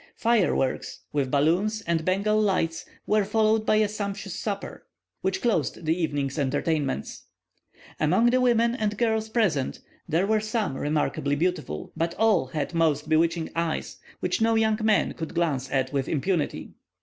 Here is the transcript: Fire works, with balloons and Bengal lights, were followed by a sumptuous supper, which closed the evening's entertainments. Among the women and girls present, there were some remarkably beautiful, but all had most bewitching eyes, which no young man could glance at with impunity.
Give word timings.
Fire 0.15 0.55
works, 0.55 1.01
with 1.13 1.29
balloons 1.29 1.81
and 1.85 2.03
Bengal 2.03 2.41
lights, 2.41 2.85
were 3.05 3.23
followed 3.23 3.67
by 3.67 3.75
a 3.75 3.87
sumptuous 3.87 4.33
supper, 4.33 4.87
which 5.21 5.43
closed 5.43 5.85
the 5.85 5.93
evening's 5.95 6.39
entertainments. 6.39 7.25
Among 7.99 8.31
the 8.31 8.41
women 8.41 8.73
and 8.73 8.97
girls 8.97 9.29
present, 9.29 9.79
there 10.09 10.25
were 10.25 10.39
some 10.39 10.75
remarkably 10.75 11.35
beautiful, 11.35 11.91
but 11.95 12.15
all 12.15 12.47
had 12.47 12.73
most 12.73 13.09
bewitching 13.09 13.51
eyes, 13.55 13.97
which 14.21 14.41
no 14.41 14.55
young 14.55 14.79
man 14.81 15.13
could 15.13 15.35
glance 15.35 15.69
at 15.71 15.93
with 15.93 16.07
impunity. 16.09 16.71